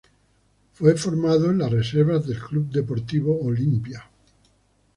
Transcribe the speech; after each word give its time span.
Fue 0.73 0.97
formado 0.97 1.51
en 1.51 1.59
las 1.59 1.69
reservas 1.71 2.25
del 2.25 2.39
Club 2.39 2.71
Deportivo 2.71 3.39
Olimpia. 3.39 4.03